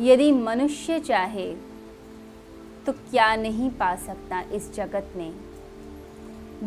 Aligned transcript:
यदि 0.00 0.30
मनुष्य 0.32 0.98
चाहे 1.00 1.52
तो 2.86 2.92
क्या 2.92 3.34
नहीं 3.36 3.70
पा 3.70 3.94
सकता 3.96 4.40
इस 4.52 4.72
जगत 4.74 5.12
में? 5.16 5.32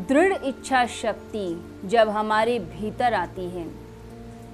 दृढ़ 0.08 0.34
इच्छा 0.46 0.86
शक्ति 0.86 1.48
जब 1.86 2.10
हमारे 2.10 2.58
भीतर 2.60 3.14
आती 3.14 3.46
है, 3.50 3.66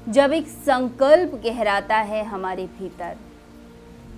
जब 0.09 0.33
एक 0.33 0.47
संकल्प 0.47 1.35
गहराता 1.43 1.97
है 1.97 2.23
हमारे 2.25 2.65
भीतर, 2.79 3.17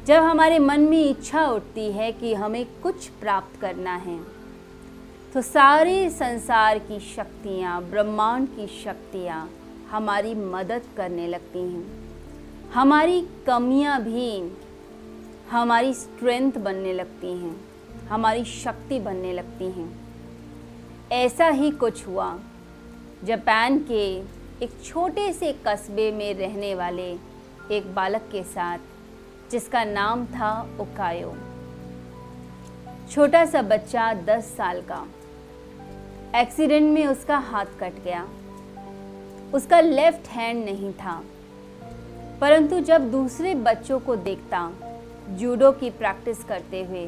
जब 0.06 0.24
हमारे 0.24 0.60
मन 0.60 0.82
में 0.82 1.04
इच्छा 1.04 1.46
उठती 1.48 1.92
है 1.92 2.12
कि 2.12 2.34
हमें 2.34 2.66
कुछ 2.82 3.08
प्राप्त 3.22 3.60
करना 3.62 3.96
है 3.96 4.20
तो 5.34 5.42
सारे 5.42 6.10
संसार 6.10 6.80
की 6.80 7.00
शक्तियाँ, 7.00 7.82
ब्रह्मांड 7.82 8.48
की 8.48 8.68
शक्तियाँ 8.84 9.50
हमारी 9.92 10.34
मदद 10.36 10.82
करने 10.98 11.28
लगती 11.28 11.60
हैं। 11.60 12.13
हमारी 12.74 13.22
कमियाँ 13.22 14.02
भी 14.02 14.54
हमारी 15.52 15.94
स्ट्रेंथ 15.94 16.52
बनने 16.52 16.94
लगती 16.94 17.28
हैं, 17.28 17.56
हमारी 18.08 18.46
शक्ति 18.46 19.00
बनने 19.00 19.34
लगती 19.34 19.66
हैं। 19.66 20.08
ऐसा 21.12 21.48
ही 21.48 21.72
कुछ 21.72 22.08
हुआ, 22.08 22.40
जापान 23.24 23.78
के 23.80 24.18
एक 24.66 24.72
छोटे 24.86 25.34
से 25.34 25.56
कस्बे 25.68 26.12
में 26.12 26.34
रहने 26.34 26.76
वाले 26.76 27.12
एक 27.72 27.94
बालक 27.96 28.22
के 28.22 28.44
साथ, 28.44 28.80
जिसका 29.52 29.84
नाम 29.84 30.26
था 30.26 30.78
ओकायो। 30.80 31.36
छोटा 33.12 33.46
सा 33.46 33.62
बच्चा 33.62 34.14
दस 34.14 34.54
साल 34.58 34.82
का। 34.82 35.08
एक्सीडेंट 36.36 36.94
में 36.94 37.08
उसका 37.08 37.38
हाथ 37.38 37.66
कट 37.66 38.04
गया। 38.04 38.28
उसका 39.54 39.80
लेफ़्ट 39.82 40.28
हैंड 40.28 40.66
नहीं 40.66 40.94
था। 40.94 41.24
परंतु 42.42 42.80
जब 42.80 43.10
दूसरे 43.12 43.54
बच्चों 43.56 44.00
को 44.00 44.16
देखता, 44.16 44.72
जूडो 45.30 45.72
की 45.72 45.90
प्रैक्टिस 45.90 46.44
करते 46.44 46.84
हुए 46.84 47.08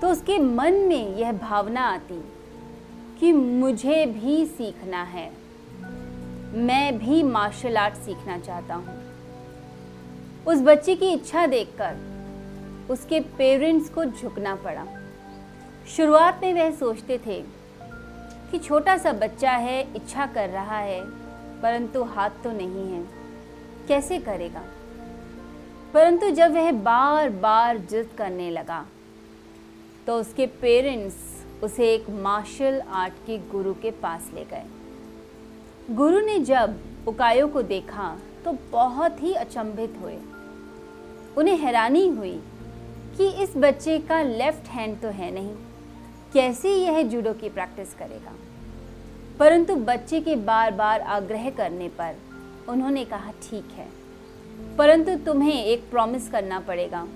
तो 0.00 0.08
उसके 0.08 0.38
मन 0.38 0.74
में 0.88 1.16
यह 1.16 1.32
भावना 1.32 1.82
आती 1.84 2.20
कि 3.20 3.32
मुझे 3.32 4.04
भी 4.06 4.44
सीखना 4.46 5.02
है। 5.04 5.30
मैं 6.56 6.98
भी 6.98 7.22
मार्शल 7.22 7.76
आर्ट 7.76 7.94
सीखना 7.94 8.38
चाहता 8.38 8.74
हूँ। 8.74 8.96
उस 10.46 10.62
बच्चे 10.62 10.94
की 10.96 11.12
इच्छा 11.12 11.46
देखकर 11.46 12.06
उसके 12.90 13.20
पेरेंट्स 13.38 13.88
को 13.90 14.04
झुकना 14.04 14.54
पड़ा। 14.54 14.86
शुरुआत 15.96 16.40
में 16.42 16.52
वह 16.54 16.70
सोचते 16.70 17.18
थे 17.18 17.40
कि 18.50 18.58
छोटा 18.58 18.96
सा 18.96 19.12
बच्चा 19.12 19.50
है, 19.50 19.80
इच्छा 19.96 20.26
कर 20.26 20.48
रहा 20.48 20.78
है, 20.78 21.00
परंतु 21.62 22.02
हाथ 22.06 22.30
तो 22.44 22.52
नहीं 22.52 22.90
है। 22.92 23.17
कैसे 23.88 24.18
करेगा? 24.18 24.62
परंतु 25.94 26.30
जब 26.30 26.52
वह 26.52 26.70
बार 26.72 27.28
बार 27.40 27.78
जिद 27.90 28.08
करने 28.18 28.50
लगा 28.50 28.84
तो 30.06 30.18
उसके 30.20 30.46
पेरेंट्स 30.60 31.16
उसे 31.62 31.92
एक 31.94 32.08
मार्शल 32.22 32.80
आर्ट 32.80 33.12
के 33.26 33.38
गुरु 33.50 33.72
के 33.74 33.90
पास 34.02 34.30
ले 34.34 34.44
गए। 34.44 34.64
गुरु 35.90 36.20
ने 36.20 36.38
जब 36.40 36.78
उकायो 37.08 37.46
को 37.48 37.62
देखा 37.64 38.16
तो 38.44 38.52
बहुत 38.72 39.22
ही 39.22 39.32
अचंभित 39.34 39.94
हुए। 40.02 40.18
उन्हें 41.36 41.56
हैरानी 41.56 42.06
हुई 42.08 42.38
कि 43.18 43.28
इस 43.42 43.56
बच्चे 43.56 43.98
का 43.98 44.20
लेफ़्ट 44.22 44.68
हैंड 44.68 45.00
तो 45.00 45.08
है 45.08 45.30
नहीं, 45.30 45.54
कैसे 46.32 46.74
यह 46.74 47.02
जूडो 47.02 47.32
की 47.32 47.48
प्रैक्टिस 47.48 47.94
करेगा? 47.94 48.32
परंतु 49.38 49.76
बच्चे 49.76 50.20
के 50.20 50.36
बार 50.36 50.70
बार 50.74 51.00
आग्रह 51.00 51.50
करने 51.50 51.88
पर 51.98 52.14
उन्होंने 52.68 53.04
कहा, 53.04 53.30
ठीक 53.30 53.68
है। 53.74 53.88
परंतु 54.76 55.24
तुम्हें 55.24 55.64
एक 55.64 55.90
प्रॉमिस 55.90 56.30
करना 56.30 56.60
पड़ेगा। 56.60 57.08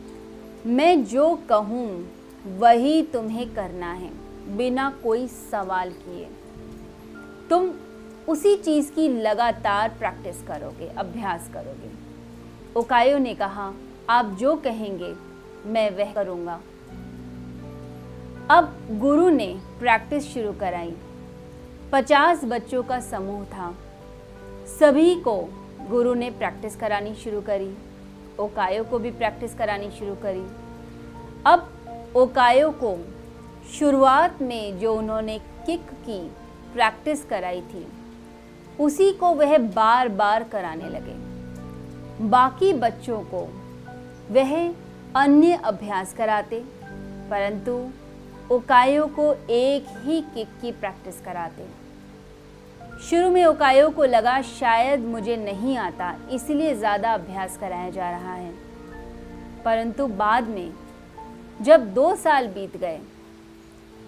मैं 0.67 1.05
जो 1.05 1.39
कहूँ, 1.48 2.08
वही 2.58 3.03
तुम्हें 3.03 3.55
करना 3.55 3.92
है, 3.92 4.11
बिना 4.56 4.91
कोई 5.03 5.28
सवाल 5.28 5.91
किए। 5.91 6.28
तुम 7.51 7.70
उसी 8.29 8.57
चीज़ 8.57 8.92
की 8.92 9.08
लगातार 9.08 9.89
प्रैक्टिस 9.89 10.42
करोगे, 10.42 10.89
अभ्यास 10.89 11.51
करोगे। 11.55 11.90
ओकायो 12.77 13.19
ने 13.19 13.34
कहा, 13.34 13.73
आप 14.11 14.27
जो 14.27 14.57
कहेंगे, 14.57 15.14
मैं 15.67 15.90
वह 15.90 16.13
करूँगा। 16.13 16.61
अब 18.51 18.83
गुरु 18.90 19.29
ने 19.29 19.61
प्रैक्टिस 19.79 20.34
शुरू 20.34 20.52
कराई। 20.52 20.96
पचास 21.92 22.45
बच्चों 22.45 22.83
का 22.83 23.01
समूह 23.01 23.45
था। 23.45 23.74
सभी 24.68 25.14
को 25.14 25.36
गुरु 25.89 26.14
ने 26.14 26.30
प्रैक्टिस 26.30 26.77
करानी 26.77 27.14
शुरू 27.14 27.40
करी, 27.40 27.73
ओकायो 28.40 28.84
को 28.84 28.98
भी 28.98 29.11
प्रैक्टिस 29.11 29.55
करानी 29.55 29.90
शुरू 29.90 30.14
करी। 30.14 30.45
अब 31.46 32.12
ओकायो 32.17 32.70
को 32.83 32.96
शुरुआत 33.72 34.42
में 34.42 34.78
जो 34.78 34.95
उन्होंने 34.95 35.39
किक 35.67 35.90
की 36.06 36.20
प्रैक्टिस 36.74 37.24
कराई 37.24 37.61
थी, 37.62 37.86
उसी 38.80 39.12
को 39.12 39.33
वह 39.34 39.56
बार 39.58 40.08
बार 40.08 40.45
कराने 40.45 40.89
लगे। 40.89 41.14
बाकी 42.28 42.72
बच्चों 42.72 43.20
को 43.24 43.48
वह 44.30 44.74
अन्य 45.17 45.61
अभ्यास 45.64 46.14
कराते, 46.14 46.62
परंतु 47.30 47.74
ओकायो 48.55 49.06
को 49.06 49.33
एक 49.51 49.86
ही 50.05 50.20
किक 50.34 50.48
की 50.62 50.72
प्रैक्टिस 50.72 51.20
कराते। 51.20 51.82
शुरू 53.11 53.30
में 53.30 53.45
ओकायो 53.45 53.89
को 53.90 54.05
लगा, 54.05 54.40
शायद 54.42 55.01
मुझे 55.01 55.36
नहीं 55.36 55.77
आता, 55.77 56.14
इसलिए 56.33 56.74
ज़्यादा 56.74 57.13
अभ्यास 57.14 57.57
कराया 57.57 57.90
जा 57.90 58.11
रहा 58.11 58.35
है। 58.35 58.52
परंतु 59.64 60.07
बाद 60.07 60.48
में, 60.48 60.73
जब 61.63 61.92
दो 61.95 62.14
साल 62.17 62.46
बीत 62.46 62.77
गए, 62.77 63.01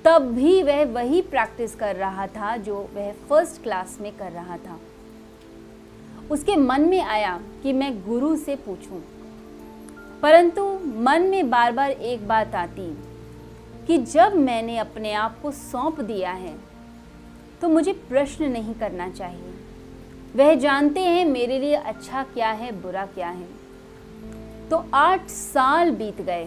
तब 0.04 0.22
भी 0.22 0.62
वह 0.62 0.84
वही 0.84 1.20
प्रैक्टिस 1.22 1.74
कर 1.74 1.96
रहा 1.96 2.26
था 2.26 2.56
जो 2.56 2.90
वह 2.94 3.12
फ़र्स्ट 3.28 3.62
क्लास 3.62 3.98
में 4.00 4.12
कर 4.12 4.32
रहा 4.32 4.56
था। 4.56 4.78
उसके 6.30 6.56
मन 6.56 6.80
में 6.80 7.00
आया 7.00 7.40
कि 7.62 7.72
मैं 7.72 7.92
गुरु 8.02 8.36
से 8.36 8.56
पूछूँ। 8.56 9.02
परंतु 10.22 10.64
मन 10.96 11.22
में 11.22 11.50
बार 11.50 11.72
बार 11.72 11.90
एक 11.90 12.28
बात 12.28 12.54
आती 12.54 12.86
कि 13.86 13.98
जब 13.98 14.34
मैंने 14.34 14.78
अपने 14.78 15.12
आप 15.12 15.40
को 15.42 15.50
सौंप 15.50 16.00
दिया 16.00 16.32
है 16.32 16.54
तो 17.64 17.68
मुझे 17.68 17.92
प्रश्न 18.08 18.44
नहीं 18.44 18.74
करना 18.74 19.08
चाहिए। 19.10 19.52
वह 20.36 20.54
जानते 20.54 21.00
हैं 21.00 21.24
मेरे 21.24 21.58
लिए 21.58 21.74
अच्छा 21.74 22.22
क्या 22.24 22.50
है, 22.50 22.70
बुरा 22.82 23.04
क्या 23.06 23.28
है। 23.28 23.46
तो 24.70 24.84
आठ 24.94 25.28
साल 25.28 25.90
बीत 25.90 26.20
गए, 26.20 26.44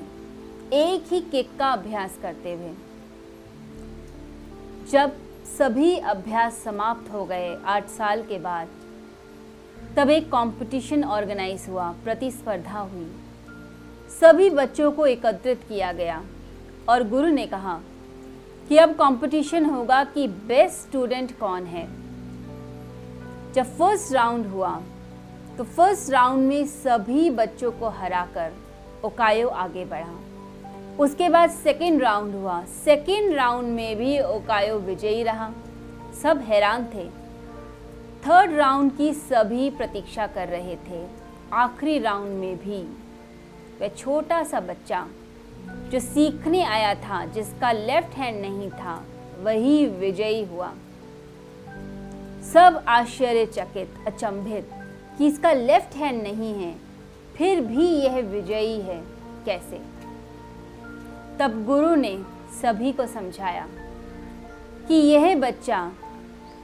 एक 0.74 1.14
ही 1.14 1.22
किक 1.22 1.58
का 1.60 1.72
अभ्यास 1.72 2.18
करते 2.22 2.54
हुए। 2.54 2.70
जब 4.92 5.18
सभी 5.58 5.96
अभ्यास 5.98 6.62
समाप्त 6.64 7.12
हो 7.14 7.26
गए 7.26 7.54
आठ 7.66 7.90
साल 7.90 8.22
के 8.22 8.40
बाद, 8.40 8.68
तब 9.98 10.10
एक 10.10 10.28
कंपटीशन 10.28 11.04
ऑर्गेनाइज 11.04 11.66
हुआ, 11.70 11.92
प्रतिस्पर्धा 12.04 12.80
हुई। 12.80 13.12
सभी 14.22 14.50
बच्चों 14.50 14.92
को 14.92 15.06
एकत्रित 15.08 15.64
किया 15.70 15.92
गया 15.94 16.24
और 16.90 17.10
गुरु 17.10 17.28
ने 17.28 17.48
कहा 17.48 17.80
कि 18.70 18.78
अब 18.78 18.94
कंपटीशन 18.94 19.66
होगा 19.66 20.04
कि 20.04 20.28
बेस्ट 20.28 20.78
स्टूडेंट 20.78 21.38
कौन 21.40 21.66
है। 21.66 21.86
जब 23.54 23.76
फ़र्स्ट 23.78 24.14
राउंड 24.14 24.48
हुआ 24.48 24.82
तो 25.58 25.64
फ़र्स्ट 25.64 26.12
राउंड 26.12 26.48
में 26.48 26.66
सभी 26.66 27.30
बच्चों 27.30 27.72
को 27.72 27.90
हराकर 27.90 28.54
ओकायो 29.06 29.48
आगे 29.48 29.86
बढ़ा। 29.86 30.20
उसके 31.00 31.30
बाद 31.30 31.50
सेकेंड 31.50 32.02
राउंड 32.02 32.36
हुआ। 32.36 32.64
सेकेंड 32.86 33.34
राउंड 33.34 33.68
में 33.68 33.96
भी 33.96 34.20
ओकायो 34.20 34.78
विजयी 34.80 35.24
रहा। 35.24 35.50
सब 36.24 36.40
हैरान 36.40 36.86
थे। 36.86 37.08
थर्ड 38.26 38.54
राउंड 38.54 38.96
की 38.98 39.14
सभी 39.14 39.70
प्रतीक्षा 39.70 40.28
कर 40.28 40.48
रहे 40.48 40.76
थे। 40.90 41.06
आखिरी 41.54 42.00
राउंड 42.00 42.30
में 42.30 42.56
भी। 42.58 42.82
वह 43.82 43.88
छोटा 43.88 44.44
सा 44.44 44.60
बच्चा 44.60 45.08
जो 45.92 46.00
सीखने 46.00 46.64
आया 46.64 46.94
था, 46.96 47.26
जिसका 47.26 47.72
लेफ़्ट 47.72 48.18
हैंड 48.18 48.42
नहीं 48.42 48.70
था, 48.70 49.04
वही 49.40 49.86
विजयी 49.86 50.44
हुआ। 50.44 50.72
सब 52.54 52.84
आश्चर्यचकित, 52.88 53.94
अचंभित 54.08 54.70
कि 55.18 55.28
इसका 55.28 55.52
लेफ़्ट 55.54 55.96
हैंड 55.96 56.22
नहीं 56.24 56.54
है, 56.54 56.76
फिर 57.36 57.62
भी 57.62 57.88
यह 57.88 58.20
विजयी 58.22 58.80
है 58.82 59.02
कैसे? 59.46 59.82
तब 61.40 61.64
गुरु 61.66 61.96
ने 61.96 62.18
सभी 62.62 62.92
को 62.92 63.06
समझाया 63.08 63.68
कि 64.88 64.94
यह 64.94 65.36
बच्चा 65.36 65.92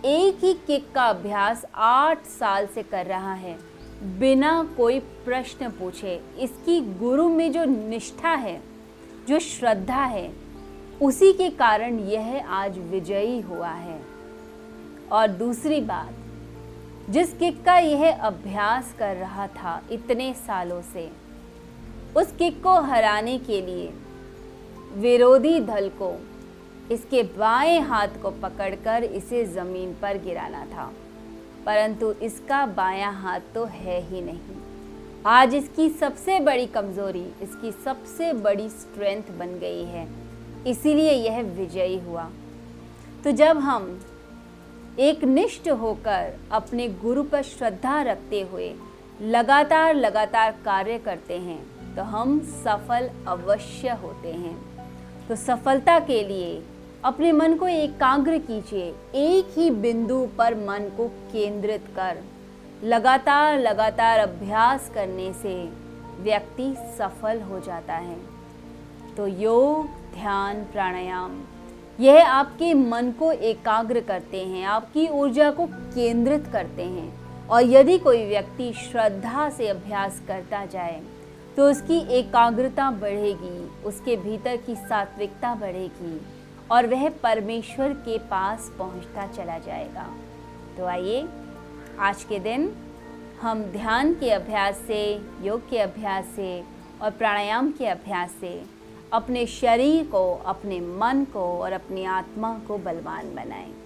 एक 0.05 0.43
ही 0.43 0.53
किक 0.53 0.91
का 0.93 1.05
अभ्यास 1.05 1.65
आठ 1.75 2.25
साल 2.25 2.67
से 2.67 2.83
कर 2.83 3.05
रहा 3.05 3.33
है। 3.33 3.57
बिना 4.19 4.69
कोई 4.77 4.99
प्रश्न 4.99 5.69
पूछे, 5.69 6.21
इसकी 6.39 6.79
गुरु 6.99 7.29
में 7.29 7.51
जो 7.51 7.65
निष्ठा 7.65 8.29
है 8.29 8.61
जो 9.27 9.39
श्रद्धा 9.39 10.03
है, 10.03 10.33
उसी 11.01 11.33
के 11.33 11.49
कारण 11.49 11.99
यह 11.99 12.45
आज 12.49 12.77
विजयी 12.77 13.41
हुआ 13.41 13.69
है। 13.69 14.01
और 15.11 15.27
दूसरी 15.27 15.81
बात, 15.81 16.13
जिस 17.09 17.33
किक 17.33 17.65
का 17.65 17.77
यह 17.77 18.21
अभ्यास 18.21 18.95
कर 18.99 19.15
रहा 19.15 19.47
था 19.47 19.81
इतने 19.91 20.33
सालों 20.33 20.81
से, 20.81 21.11
उस 22.17 22.31
किक 22.31 22.63
को 22.63 22.81
हराने 22.81 23.37
के 23.37 23.61
लिए 23.61 23.93
विरोधी 24.93 25.59
दल 25.59 25.89
को 25.89 26.25
इसके 26.91 27.23
बाएँ 27.23 27.79
हाथ 27.79 28.07
को 28.07 28.31
पकड़कर 28.31 29.03
इसे 29.03 29.45
ज़मीन 29.45 29.95
पर 30.01 30.17
गिराना 30.17 30.65
था। 30.65 30.93
परंतु 31.65 32.11
इसका 32.11 32.65
बायां 32.65 33.13
हाथ 33.13 33.39
तो 33.55 33.65
है 33.65 34.01
ही 34.01 34.21
नहीं। 34.21 34.62
आज 35.25 35.53
इसकी 35.55 35.87
सबसे 35.89 36.39
बड़ी 36.39 36.65
कमज़ोरी, 36.67 37.25
इसकी 37.41 37.71
सबसे 37.83 38.31
बड़ी 38.35 38.67
स्ट्रेंथ 38.69 39.29
बन 39.39 39.57
गई 39.59 39.83
है। 39.83 40.07
इसीलिए 40.67 41.11
यह 41.11 41.41
विजयी 41.51 41.99
हुआ। 41.99 42.23
तो 43.23 43.31
जब 43.31 43.57
हम 43.57 43.85
एक 44.99 45.23
निष्ठ 45.23 45.69
होकर 45.71 46.33
अपने 46.51 46.87
गुरु 47.01 47.23
पर 47.23 47.43
श्रद्धा 47.43 48.01
रखते 48.01 48.41
हुए 48.41 48.73
लगातार 49.21 49.93
लगातार 49.95 50.51
कार्य 50.65 50.97
करते 50.99 51.37
हैं 51.37 51.95
तो 51.95 52.03
हम 52.03 52.39
सफल 52.57 53.09
अवश्य 53.27 53.97
होते 54.03 54.33
हैं। 54.33 54.57
तो 55.27 55.35
सफलता 55.37 55.99
के 56.01 56.21
लिए 56.23 56.61
अपने 57.03 57.31
मन 57.31 57.55
को 57.55 57.67
एकाग्र 57.67 58.37
कीजिए, 58.39 58.93
एक 59.15 59.57
ही 59.57 59.69
बिंदु 59.71 60.25
पर 60.37 60.55
मन 60.57 60.91
को 60.97 61.07
केंद्रित 61.31 61.87
कर। 61.95 62.23
लगातार 62.83 63.59
लगातार 63.59 64.19
अभ्यास 64.19 64.89
करने 64.95 65.31
से 65.33 65.53
व्यक्ति 66.19 66.73
सफल 66.97 67.41
हो 67.41 67.59
जाता 67.59 67.95
है। 67.95 68.17
तो 69.17 69.27
योग, 69.27 69.85
ध्यान, 70.13 70.63
प्राणायाम, 70.63 71.39
यह 71.99 72.29
आपके 72.29 72.73
मन 72.73 73.11
को 73.11 73.31
एकाग्र 73.31 73.99
करते 73.99 74.43
हैं, 74.45 74.65
आपकी 74.65 75.07
ऊर्जा 75.09 75.49
को 75.51 75.65
केंद्रित 75.65 76.47
करते 76.47 76.83
हैं। 76.83 77.47
और 77.47 77.63
यदि 77.63 77.97
कोई 77.97 78.25
व्यक्ति 78.25 78.71
श्रद्धा 78.73 79.49
से 79.49 79.67
अभ्यास 79.67 80.21
करता 80.27 80.65
जाए 80.65 81.01
तो 81.57 81.69
उसकी 81.69 81.97
एकाग्रता 82.09 82.89
बढ़ेगी, 82.91 83.83
उसके 83.85 84.15
भीतर 84.15 84.55
की 84.57 84.75
सात्विकता 84.75 85.53
बढ़ेगी 85.55 86.19
और 86.71 86.87
वह 86.87 87.07
परमेश्वर 87.23 87.93
के 88.05 88.17
पास 88.25 88.71
पहुँचता 88.77 89.27
चला 89.27 89.57
जाएगा। 89.59 90.07
तो 90.77 90.85
आइए 90.85 91.21
आज 91.99 92.23
के 92.23 92.39
दिन 92.39 92.75
हम 93.41 93.63
ध्यान 93.63 94.13
के 94.13 94.29
अभ्यास 94.29 94.77
से, 94.87 95.21
योग 95.41 95.69
के 95.69 95.79
अभ्यास 95.79 96.25
से 96.25 96.63
और 97.01 97.11
प्राणायाम 97.11 97.71
के 97.71 97.85
अभ्यास 97.85 98.31
से 98.31 98.63
अपने 99.13 99.45
शरीर 99.45 100.07
को, 100.07 100.33
अपने 100.35 100.79
मन 100.79 101.25
को 101.33 101.39
और 101.39 101.71
अपनी 101.71 102.05
आत्मा 102.05 102.61
को 102.67 102.77
बलवान 102.77 103.35
बनाएँ। 103.35 103.82